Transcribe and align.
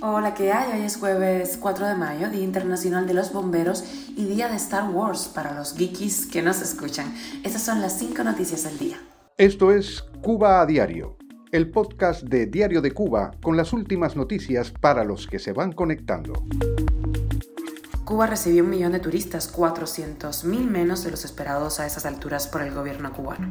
Hola, 0.00 0.32
¿qué 0.32 0.50
hay? 0.50 0.80
Hoy 0.80 0.86
es 0.86 0.96
jueves 0.96 1.58
4 1.60 1.86
de 1.86 1.94
mayo, 1.94 2.30
Día 2.30 2.42
Internacional 2.42 3.06
de 3.06 3.12
los 3.12 3.34
Bomberos 3.34 3.84
y 4.16 4.24
Día 4.24 4.48
de 4.48 4.56
Star 4.56 4.88
Wars 4.88 5.28
para 5.28 5.52
los 5.52 5.76
geekies 5.76 6.24
que 6.24 6.40
nos 6.40 6.62
escuchan. 6.62 7.12
Estas 7.44 7.62
son 7.62 7.82
las 7.82 7.98
5 7.98 8.24
noticias 8.24 8.64
del 8.64 8.78
día. 8.78 8.96
Esto 9.36 9.70
es 9.70 10.04
Cuba 10.22 10.62
a 10.62 10.66
Diario, 10.66 11.18
el 11.50 11.70
podcast 11.70 12.22
de 12.22 12.46
Diario 12.46 12.80
de 12.80 12.92
Cuba 12.92 13.32
con 13.42 13.58
las 13.58 13.74
últimas 13.74 14.16
noticias 14.16 14.70
para 14.70 15.04
los 15.04 15.26
que 15.26 15.38
se 15.38 15.52
van 15.52 15.72
conectando. 15.72 16.32
Cuba 18.06 18.26
recibió 18.26 18.64
un 18.64 18.70
millón 18.70 18.92
de 18.92 19.00
turistas, 19.00 19.54
400.000 19.54 20.46
menos 20.64 21.04
de 21.04 21.10
los 21.10 21.26
esperados 21.26 21.78
a 21.78 21.86
esas 21.86 22.06
alturas 22.06 22.48
por 22.48 22.62
el 22.62 22.72
gobierno 22.72 23.12
cubano. 23.12 23.50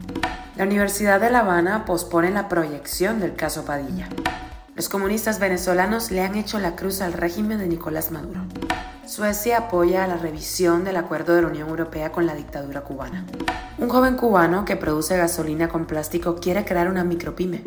La 0.56 0.64
Universidad 0.64 1.22
de 1.22 1.30
La 1.30 1.42
Habana 1.42 1.86
pospone 1.86 2.32
la 2.32 2.50
proyección 2.50 3.20
del 3.20 3.36
caso 3.36 3.66
Padilla. 3.66 4.10
Los 4.76 4.88
comunistas 4.88 5.40
venezolanos 5.40 6.12
le 6.12 6.22
han 6.22 6.36
hecho 6.36 6.58
la 6.58 6.78
cruz 6.78 7.02
al 7.02 7.12
régimen 7.12 7.60
de 7.60 7.68
Nicolás 7.68 8.10
Maduro. 8.12 8.42
Suecia 9.06 9.58
apoya 9.58 10.08
la 10.08 10.16
revisión 10.16 10.86
del 10.86 10.96
acuerdo 10.96 11.36
de 11.36 11.42
la 11.42 11.50
Unión 11.50 11.68
Europea 11.68 12.14
con 12.14 12.26
la 12.26 12.36
dictadura 12.36 12.82
cubana. 12.82 13.26
Un 13.78 13.90
joven 13.90 14.16
cubano 14.16 14.64
que 14.64 14.78
produce 14.78 15.18
gasolina 15.18 15.68
con 15.68 15.86
plástico 15.86 16.36
quiere 16.36 16.64
crear 16.64 16.90
una 16.90 17.04
micropyme. 17.04 17.66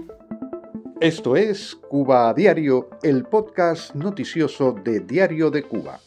Esto 1.01 1.37
es 1.37 1.75
Cuba 1.75 2.31
a 2.31 2.35
Diario, 2.35 2.89
el 3.03 3.25
podcast 3.25 3.95
noticioso 3.95 4.73
de 4.73 5.01
Diario 5.01 5.51
de 5.51 5.63
Cuba. 5.63 6.01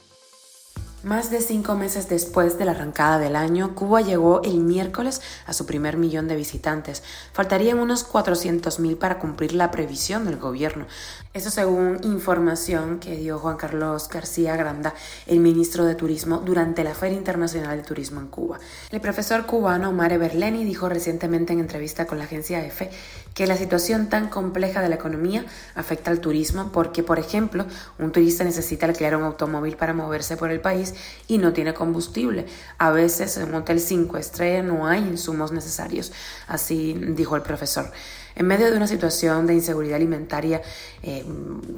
Más 1.04 1.30
de 1.30 1.42
cinco 1.42 1.76
meses 1.76 2.10
después 2.10 2.58
de 2.58 2.66
la 2.66 2.72
arrancada 2.72 3.20
del 3.20 3.36
año, 3.36 3.76
Cuba 3.76 4.02
llegó 4.02 4.42
el 4.42 4.62
miércoles 4.62 5.22
a 5.46 5.54
su 5.54 5.68
primer 5.68 5.96
millón 5.96 6.28
de 6.28 6.36
visitantes. 6.36 7.04
Faltarían 7.34 7.78
unos 7.78 8.04
400.000 8.12 8.98
para 8.98 9.20
cumplir 9.20 9.54
la 9.54 9.70
previsión 9.70 10.26
del 10.26 10.38
gobierno. 10.38 10.88
Eso 11.36 11.52
según 11.52 12.00
información 12.02 13.00
que 13.00 13.16
dio 13.16 13.38
Juan 13.38 13.58
Carlos 13.58 14.10
García 14.10 14.56
Granda, 14.56 14.96
el 15.28 15.40
ministro 15.40 15.86
de 15.86 15.94
Turismo, 15.94 16.40
durante 16.40 16.84
la 16.84 16.96
Feria 16.96 17.16
Internacional 17.16 17.78
de 17.78 17.84
Turismo 17.84 18.20
en 18.20 18.28
Cuba. 18.28 18.58
El 18.90 19.00
profesor 19.00 19.46
cubano 19.46 19.92
Mare 19.92 20.18
Berleni 20.18 20.66
dijo 20.66 20.90
recientemente 20.90 21.54
en 21.54 21.60
entrevista 21.60 22.08
con 22.08 22.18
la 22.18 22.24
agencia 22.24 22.66
EFE 22.66 22.90
que 23.36 23.46
la 23.46 23.56
situación 23.56 24.10
tan 24.10 24.30
compleja 24.30 24.82
de 24.82 24.90
la 24.90 24.96
economía 24.96 25.46
afecta 25.76 26.10
al 26.10 26.22
turismo 26.22 26.72
porque, 26.74 27.04
por 27.04 27.20
ejemplo, 27.20 27.68
un 28.00 28.12
turista 28.12 28.44
necesita 28.44 28.88
alquilar 28.88 29.16
un 29.16 29.24
automóvil 29.24 29.78
para 29.78 29.94
moverse 29.94 30.38
por 30.38 30.50
el 30.50 30.60
país 30.60 30.87
y 31.28 31.38
no 31.38 31.54
tiene 31.54 31.74
combustible. 31.74 32.46
A 32.78 32.92
veces 32.92 33.38
en 33.38 33.50
un 33.50 33.56
hotel 33.56 33.80
5 33.80 34.18
estrellas 34.18 34.66
no 34.66 34.88
hay 34.88 35.00
insumos 35.00 35.52
necesarios, 35.52 36.12
así 36.48 36.94
dijo 36.94 37.36
el 37.36 37.42
profesor. 37.42 37.92
En 38.38 38.46
medio 38.46 38.70
de 38.70 38.78
una 38.78 38.86
situación 38.86 39.48
de 39.48 39.56
inseguridad 39.56 39.96
alimentaria 39.96 40.62
eh, 41.02 41.26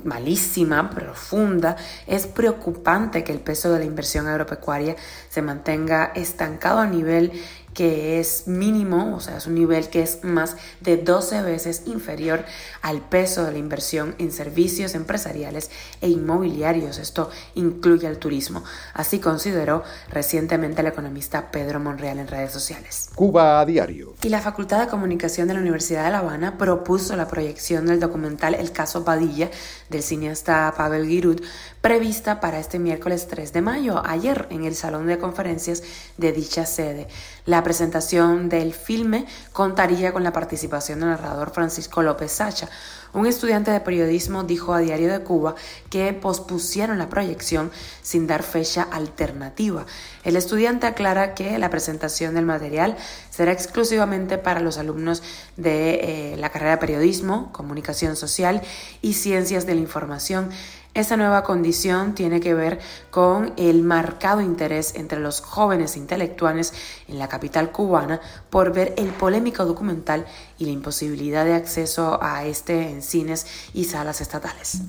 malísima, 0.04 0.90
profunda, 0.90 1.78
es 2.06 2.28
preocupante 2.28 3.24
que 3.24 3.32
el 3.32 3.40
peso 3.40 3.72
de 3.72 3.80
la 3.80 3.86
inversión 3.86 4.28
agropecuaria 4.28 4.98
se 5.30 5.42
mantenga 5.42 6.12
estancado 6.16 6.80
a 6.80 6.86
nivel 6.86 7.32
que 7.80 8.20
es 8.20 8.46
mínimo, 8.46 9.16
o 9.16 9.22
sea, 9.22 9.38
es 9.38 9.48
un 9.48 9.56
nivel 9.56 9.88
que 9.88 10.02
es 10.02 10.26
más 10.26 10.58
de 10.82 10.98
12 10.98 11.44
veces 11.44 11.84
inferior 11.86 12.44
al 12.82 13.00
peso 13.00 13.46
de 13.46 13.54
la 13.54 13.58
inversión 13.58 14.16
en 14.18 14.34
servicios 14.34 14.96
empresariales 14.96 15.72
e 16.02 16.10
inmobiliarios. 16.10 16.98
Esto 16.98 17.30
incluye 17.56 18.06
al 18.06 18.18
turismo. 18.18 18.66
Así 18.94 19.20
consideró 19.20 19.86
recientemente 20.10 20.82
el 20.82 20.88
economista 20.88 21.52
Pedro 21.52 21.80
Monreal 21.80 22.20
en 22.20 22.28
redes 22.28 22.52
sociales. 22.52 23.12
Cuba 23.16 23.62
a 23.62 23.66
diario. 23.66 24.14
Y 24.24 24.28
la 24.28 24.42
Facultad 24.42 24.82
de 24.82 24.88
Comunicación 24.88 25.48
de 25.48 25.54
la 25.54 25.62
Universidad 25.62 26.04
de 26.04 26.12
La 26.12 26.20
Habana 26.20 26.58
propuso 26.58 27.16
la 27.16 27.30
proyección 27.30 27.86
del 27.86 28.02
documental 28.02 28.56
El 28.56 28.74
caso 28.74 29.06
Padilla 29.06 29.52
del 29.90 30.04
cineasta 30.04 30.74
Pavel 30.76 31.08
Giroud 31.08 31.42
prevista 31.82 32.42
para 32.42 32.60
este 32.60 32.78
miércoles 32.78 33.28
3 33.30 33.54
de 33.54 33.62
mayo, 33.62 34.02
ayer 34.06 34.48
en 34.50 34.66
el 34.66 34.76
Salón 34.76 35.08
de 35.08 35.18
Conferencias 35.18 35.82
de 36.18 36.34
dicha 36.34 36.66
sede. 36.66 37.08
La 37.46 37.64
presentación 37.64 38.50
del 38.50 38.74
filme 38.74 39.26
contaría 39.54 40.14
con 40.14 40.24
la 40.24 40.34
participación 40.34 41.00
del 41.00 41.10
narrador 41.10 41.52
Francisco 41.52 42.02
López 42.02 42.32
Sacha. 42.32 42.70
Un 43.12 43.26
estudiante 43.26 43.72
de 43.72 43.80
periodismo 43.80 44.44
dijo 44.44 44.74
a 44.74 44.80
Diario 44.80 45.12
de 45.12 45.22
Cuba 45.22 45.56
que 45.90 46.14
pospusieron 46.14 47.00
la 47.00 47.10
proyección 47.10 47.72
sin 48.04 48.28
dar 48.28 48.44
fecha 48.44 48.84
alternativa. 48.84 49.86
El 50.24 50.36
estudiante 50.36 50.86
aclara 50.86 51.34
que 51.34 51.58
la 51.58 51.72
presentación 51.72 52.36
del 52.36 52.46
material 52.46 52.98
será 53.32 53.52
exclusivamente 53.52 54.38
para 54.38 54.60
los 54.60 54.78
alumnos 54.78 55.24
de 55.58 56.34
eh, 56.34 56.38
la 56.38 56.50
carrera 56.50 56.72
de 56.72 56.78
periodismo, 56.78 57.52
comunicación 57.52 58.16
social 58.16 58.62
y 59.02 59.14
ciencias 59.14 59.66
de 59.66 59.74
la 59.74 59.82
información 59.82 60.50
esta 60.96 61.18
nueva 61.18 61.44
condición 61.44 62.16
tiene 62.16 62.40
que 62.40 62.56
ver 62.56 62.80
con 63.12 63.54
el 63.58 63.84
marcado 63.84 64.42
interés 64.42 64.96
entre 64.96 65.20
los 65.20 65.40
jóvenes 65.40 65.96
intelectuales 65.96 66.74
en 67.08 67.20
la 67.20 67.28
capital 67.28 67.72
cubana 67.72 68.20
por 68.50 68.74
ver 68.74 68.96
el 68.98 69.10
polémico 69.10 69.66
documental 69.66 70.26
y 70.58 70.66
la 70.66 70.72
imposibilidad 70.72 71.46
de 71.46 71.54
acceso 71.54 72.18
a 72.24 72.46
este 72.46 72.90
en 72.90 73.04
cines 73.04 73.46
y 73.74 73.86
salas 73.86 74.20
estatales. 74.20 74.82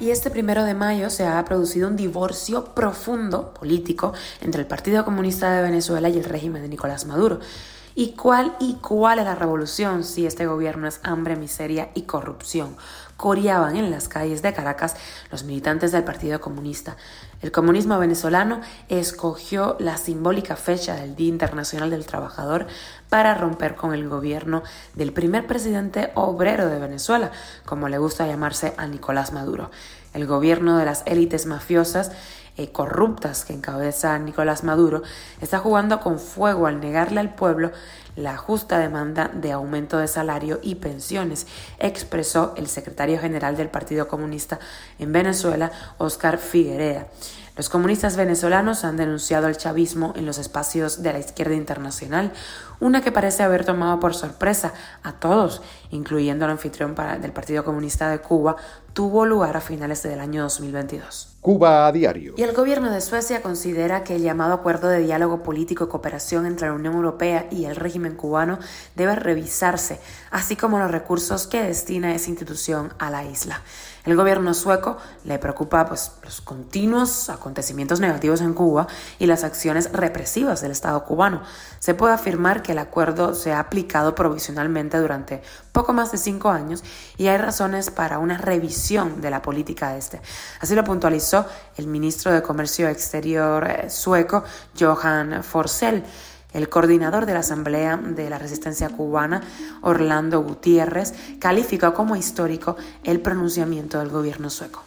Y 0.00 0.10
este 0.10 0.30
primero 0.30 0.64
de 0.64 0.74
mayo 0.74 1.10
se 1.10 1.26
ha 1.26 1.44
producido 1.44 1.88
un 1.88 1.96
divorcio 1.96 2.74
profundo 2.74 3.52
político 3.52 4.14
entre 4.40 4.62
el 4.62 4.66
Partido 4.66 5.04
Comunista 5.04 5.50
de 5.52 5.62
Venezuela 5.62 6.08
y 6.08 6.18
el 6.18 6.24
régimen 6.24 6.62
de 6.62 6.68
Nicolás 6.68 7.04
Maduro. 7.04 7.40
¿Y 7.94 8.12
cuál 8.12 8.56
y 8.58 8.74
cuál 8.74 9.18
es 9.18 9.26
la 9.26 9.34
revolución 9.34 10.02
si 10.02 10.26
este 10.26 10.46
gobierno 10.46 10.88
es 10.88 11.00
hambre, 11.02 11.36
miseria 11.36 11.90
y 11.94 12.02
corrupción? 12.02 12.74
Coreaban 13.18 13.76
en 13.76 13.90
las 13.90 14.08
calles 14.08 14.40
de 14.40 14.54
Caracas 14.54 14.96
los 15.30 15.44
militantes 15.44 15.92
del 15.92 16.02
Partido 16.02 16.40
Comunista. 16.40 16.96
El 17.42 17.52
comunismo 17.52 17.98
venezolano 17.98 18.62
escogió 18.88 19.76
la 19.78 19.98
simbólica 19.98 20.56
fecha 20.56 20.94
del 20.96 21.16
Día 21.16 21.28
Internacional 21.28 21.90
del 21.90 22.06
Trabajador 22.06 22.66
para 23.10 23.34
romper 23.34 23.74
con 23.74 23.92
el 23.92 24.08
gobierno 24.08 24.62
del 24.94 25.12
primer 25.12 25.46
presidente 25.46 26.12
obrero 26.14 26.68
de 26.68 26.78
Venezuela, 26.78 27.30
como 27.66 27.90
le 27.90 27.98
gusta 27.98 28.26
llamarse 28.26 28.72
a 28.78 28.86
Nicolás 28.86 29.32
Maduro. 29.32 29.70
El 30.14 30.26
gobierno 30.26 30.78
de 30.78 30.86
las 30.86 31.02
élites 31.04 31.44
mafiosas 31.44 32.12
eh, 32.56 32.70
corruptas 32.70 33.44
que 33.44 33.52
encabeza 33.52 34.18
Nicolás 34.18 34.64
Maduro, 34.64 35.02
está 35.40 35.58
jugando 35.58 36.00
con 36.00 36.18
fuego 36.18 36.66
al 36.66 36.80
negarle 36.80 37.20
al 37.20 37.34
pueblo 37.34 37.70
la 38.16 38.36
justa 38.36 38.78
demanda 38.78 39.30
de 39.32 39.52
aumento 39.52 39.98
de 39.98 40.08
salario 40.08 40.60
y 40.62 40.74
pensiones, 40.74 41.46
expresó 41.78 42.52
el 42.56 42.66
secretario 42.68 43.18
general 43.18 43.56
del 43.56 43.70
Partido 43.70 44.06
Comunista 44.06 44.58
en 44.98 45.12
Venezuela, 45.12 45.72
Oscar 45.98 46.38
Figuerea. 46.38 47.08
Los 47.54 47.68
comunistas 47.68 48.16
venezolanos 48.16 48.84
han 48.84 48.96
denunciado 48.96 49.46
el 49.46 49.58
chavismo 49.58 50.14
en 50.16 50.24
los 50.24 50.38
espacios 50.38 51.02
de 51.02 51.12
la 51.12 51.18
izquierda 51.18 51.54
internacional, 51.54 52.32
una 52.80 53.02
que 53.02 53.12
parece 53.12 53.42
haber 53.42 53.66
tomado 53.66 54.00
por 54.00 54.14
sorpresa 54.14 54.72
a 55.02 55.12
todos, 55.12 55.60
incluyendo 55.90 56.46
al 56.46 56.50
anfitrión 56.52 56.94
del 57.20 57.32
Partido 57.32 57.62
Comunista 57.62 58.08
de 58.10 58.20
Cuba, 58.20 58.56
tuvo 58.94 59.26
lugar 59.26 59.56
a 59.56 59.60
finales 59.60 60.02
del 60.02 60.20
año 60.20 60.42
2022. 60.42 61.31
Cuba 61.42 61.88
a 61.88 61.92
diario. 61.92 62.34
Y 62.36 62.42
el 62.44 62.52
gobierno 62.52 62.88
de 62.92 63.00
Suecia 63.00 63.42
considera 63.42 64.04
que 64.04 64.14
el 64.14 64.22
llamado 64.22 64.54
acuerdo 64.54 64.86
de 64.86 65.00
diálogo 65.00 65.42
político 65.42 65.82
y 65.82 65.88
cooperación 65.88 66.46
entre 66.46 66.68
la 66.68 66.74
Unión 66.74 66.94
Europea 66.94 67.48
y 67.50 67.64
el 67.64 67.74
régimen 67.74 68.14
cubano 68.14 68.60
debe 68.94 69.16
revisarse, 69.16 69.98
así 70.30 70.54
como 70.54 70.78
los 70.78 70.92
recursos 70.92 71.48
que 71.48 71.60
destina 71.60 72.14
esa 72.14 72.30
institución 72.30 72.92
a 73.00 73.10
la 73.10 73.24
isla. 73.24 73.60
El 74.04 74.16
gobierno 74.16 74.52
sueco 74.52 74.96
le 75.24 75.38
preocupa 75.38 75.86
pues, 75.86 76.12
los 76.24 76.40
continuos 76.40 77.30
acontecimientos 77.30 78.00
negativos 78.00 78.40
en 78.40 78.52
Cuba 78.52 78.88
y 79.20 79.26
las 79.26 79.44
acciones 79.44 79.92
represivas 79.92 80.60
del 80.60 80.72
Estado 80.72 81.04
cubano. 81.04 81.42
Se 81.78 81.94
puede 81.94 82.12
afirmar 82.12 82.62
que 82.62 82.72
el 82.72 82.78
acuerdo 82.78 83.34
se 83.34 83.52
ha 83.52 83.60
aplicado 83.60 84.16
provisionalmente 84.16 84.98
durante 84.98 85.40
poco 85.70 85.92
más 85.92 86.10
de 86.10 86.18
cinco 86.18 86.50
años 86.50 86.82
y 87.16 87.28
hay 87.28 87.36
razones 87.36 87.90
para 87.90 88.18
una 88.18 88.38
revisión 88.38 89.20
de 89.20 89.30
la 89.30 89.40
política 89.40 89.96
este. 89.96 90.20
Así 90.60 90.74
lo 90.74 90.82
puntualizó 90.82 91.46
el 91.76 91.86
ministro 91.86 92.32
de 92.32 92.42
Comercio 92.42 92.88
Exterior 92.88 93.64
eh, 93.70 93.88
sueco, 93.88 94.42
Johan 94.78 95.44
Forsell. 95.44 96.02
El 96.52 96.68
coordinador 96.68 97.26
de 97.26 97.34
la 97.34 97.40
Asamblea 97.40 97.96
de 97.96 98.28
la 98.28 98.38
Resistencia 98.38 98.88
Cubana, 98.88 99.40
Orlando 99.80 100.42
Gutiérrez, 100.42 101.14
calificó 101.38 101.94
como 101.94 102.16
histórico 102.16 102.76
el 103.04 103.20
pronunciamiento 103.20 103.98
del 103.98 104.08
gobierno 104.08 104.50
sueco. 104.50 104.84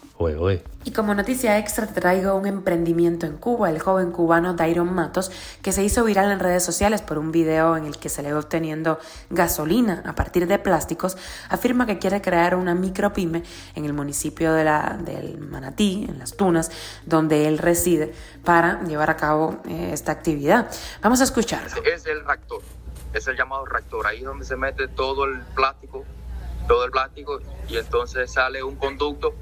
Y 0.86 0.92
como 0.92 1.14
noticia 1.14 1.58
extra 1.58 1.88
te 1.88 2.00
traigo 2.00 2.36
un 2.36 2.46
emprendimiento 2.46 3.26
en 3.26 3.36
Cuba, 3.36 3.70
el 3.70 3.80
joven 3.80 4.12
cubano 4.12 4.54
Dairon 4.54 4.94
Matos, 4.94 5.30
que 5.62 5.74
se 5.74 5.84
hizo 5.84 6.06
viral 6.06 6.32
en 6.32 6.40
redes 6.40 6.64
sociales 6.64 7.02
por 7.02 7.18
un 7.18 7.34
video 7.34 7.76
en 7.76 7.86
el 7.86 7.98
que 7.98 8.08
se 8.08 8.24
le 8.24 8.32
ve 8.32 8.40
obteniendo 8.40 8.98
gasolina 9.30 10.04
a 10.06 10.16
partir 10.16 10.48
de 10.48 10.58
plásticos, 10.58 11.18
afirma 11.50 11.86
que 11.86 12.00
quiere 12.00 12.22
crear 12.22 12.56
una 12.56 12.76
micropyme 12.76 13.44
en 13.76 13.86
el 13.86 13.92
municipio 13.92 14.54
de 14.54 14.64
la, 14.64 14.98
del 15.04 15.38
Manatí, 15.38 16.06
en 16.08 16.18
las 16.18 16.38
Tunas, 16.38 16.72
donde 17.06 17.48
él 17.48 17.58
reside, 17.58 18.14
para 18.46 18.82
llevar 18.84 19.10
a 19.10 19.18
cabo 19.18 19.58
eh, 19.68 19.90
esta 19.92 20.14
actividad. 20.14 20.72
Vamos 21.02 21.20
a 21.20 21.26
escucharlo. 21.26 21.84
Es 21.84 22.06
el 22.06 22.24
reactor, 22.24 22.62
es 23.12 23.28
el 23.28 23.36
llamado 23.36 23.66
reactor, 23.66 24.08
ahí 24.08 24.22
donde 24.22 24.46
se 24.46 24.56
mete 24.56 24.88
todo 24.88 25.26
el 25.26 25.42
plástico, 25.56 26.06
todo 26.70 26.86
el 26.86 26.92
plástico, 26.92 27.42
y 27.68 27.76
entonces 27.78 28.32
sale 28.32 28.64
un 28.64 28.76
conducto 28.78 29.36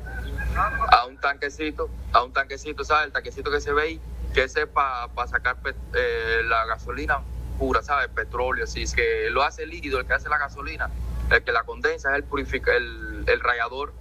a 0.55 1.05
un 1.07 1.17
tanquecito, 1.17 1.89
a 2.11 2.23
un 2.23 2.33
tanquecito, 2.33 2.83
¿sabes? 2.83 3.07
El 3.07 3.11
tanquecito 3.11 3.51
que 3.51 3.61
se 3.61 3.73
ve 3.73 3.81
ahí, 3.81 4.01
que 4.33 4.43
ese 4.43 4.63
es 4.63 4.67
para 4.67 5.09
sacar 5.27 5.57
eh, 5.93 6.41
la 6.45 6.65
gasolina 6.65 7.19
pura, 7.59 7.81
¿sabes? 7.81 8.09
Petróleo, 8.09 8.63
así 8.65 8.83
es 8.83 8.93
que 8.93 9.29
lo 9.29 9.43
hace 9.43 9.65
líquido, 9.65 9.99
el 9.99 10.05
que 10.05 10.13
hace 10.13 10.29
la 10.29 10.37
gasolina, 10.37 10.89
el 11.29 11.43
que 11.43 11.51
la 11.51 11.63
condensa 11.63 12.11
es 12.11 12.17
el 12.17 12.23
purifica, 12.23 12.75
el, 12.75 13.23
el 13.27 13.39
rallador, 13.39 13.93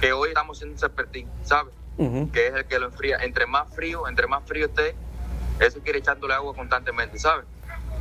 que 0.00 0.12
hoy 0.12 0.28
estamos 0.28 0.58
haciendo 0.58 0.74
un 0.74 0.78
serpentín, 0.78 1.28
¿sabes? 1.44 1.74
Que 2.32 2.48
es 2.48 2.54
el 2.54 2.64
que 2.64 2.78
lo 2.80 2.86
enfría. 2.86 3.18
Entre 3.18 3.46
más 3.46 3.72
frío, 3.74 4.08
entre 4.08 4.26
más 4.26 4.42
frío 4.44 4.66
esté, 4.66 4.96
eso 5.60 5.80
quiere 5.80 6.00
echándole 6.00 6.34
agua 6.34 6.54
constantemente, 6.54 7.18
¿sabes? 7.18 7.44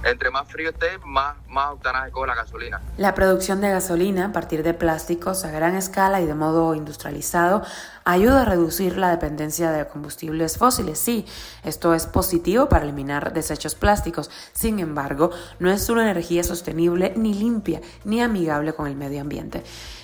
Entre 0.04 0.32
más 0.32 0.48
frío 0.48 0.70
esté, 0.70 0.98
más, 1.06 1.36
más 1.48 1.72
octanaje 1.72 2.12
coge 2.12 2.28
la 2.28 2.36
gasolina. 2.36 2.82
La 2.98 3.14
producción 3.14 3.62
de 3.62 3.70
gasolina 3.70 4.26
a 4.26 4.32
partir 4.32 4.64
de 4.64 4.74
plásticos 4.74 5.46
a 5.46 5.52
gran 5.52 5.76
escala 5.76 6.22
y 6.22 6.26
de 6.26 6.34
modo 6.34 6.76
industrializado 6.76 7.64
ayuda 8.04 8.42
a 8.42 8.46
reducir 8.46 8.98
la 8.98 9.10
dependencia 9.12 9.72
de 9.72 9.88
combustibles 9.88 10.58
fósiles. 10.58 11.00
Sí, 11.00 11.26
esto 11.64 11.94
es 11.94 12.08
positivo 12.08 12.68
para 12.70 12.84
eliminar 12.84 13.34
desechos 13.34 13.76
plásticos. 13.76 14.30
Sin 14.54 14.80
embargo, 14.80 15.32
no 15.60 15.72
es 15.72 15.90
una 15.90 16.04
energía 16.04 16.44
sostenible 16.44 17.14
ni 17.16 17.34
limpia 17.34 17.82
ni 18.04 18.22
amigable 18.22 18.74
con 18.74 18.88
el 18.88 18.96
medio 18.96 19.22
ambiente. 19.22 19.64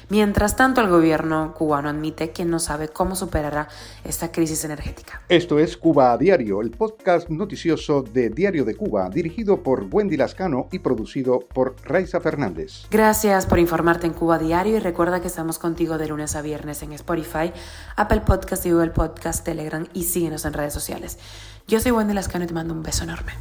Mientras 0.09 0.55
tanto, 0.55 0.79
el 0.79 0.87
gobierno 0.87 1.53
cubano 1.53 1.89
admite 1.89 2.31
que 2.31 2.45
no 2.45 2.59
sabe 2.59 2.87
cómo 2.87 3.15
superará 3.15 3.67
esta 4.05 4.31
crisis 4.31 4.63
energética. 4.63 5.21
Esto 5.27 5.59
es 5.59 5.75
Cuba 5.75 6.13
a 6.13 6.17
Diario, 6.17 6.61
el 6.61 6.71
podcast 6.71 7.27
noticioso 7.29 8.03
de 8.03 8.29
Diario 8.29 8.63
de 8.63 8.75
Cuba, 8.75 9.09
dirigido 9.09 9.61
por 9.63 9.85
Wendy 9.91 10.15
Lascano 10.15 10.69
y 10.71 10.79
producido 10.79 11.39
por 11.39 11.75
Raiza 11.83 12.21
Fernández. 12.21 12.85
Gracias 12.89 13.45
por 13.45 13.59
informarte 13.59 14.07
en 14.07 14.13
Cuba 14.13 14.39
Diario 14.39 14.77
y 14.77 14.79
recuerda 14.79 15.19
que 15.19 15.27
estamos 15.27 15.59
contigo 15.59 15.97
de 15.97 16.07
lunes 16.07 16.37
a 16.37 16.41
viernes 16.41 16.81
en 16.83 16.93
Spotify, 16.93 17.51
Apple 17.97 18.21
Podcast 18.21 18.65
y 18.65 18.71
Google 18.71 18.91
Podcast, 18.91 19.43
Telegram 19.43 19.85
y 19.93 20.03
síguenos 20.03 20.45
en 20.45 20.53
redes 20.53 20.73
sociales. 20.73 21.19
Yo 21.67 21.81
soy 21.81 21.91
Wendy 21.91 22.13
Lascano 22.13 22.45
y 22.45 22.47
te 22.47 22.53
mando 22.53 22.73
un 22.73 22.81
beso 22.81 23.03
enorme. 23.03 23.33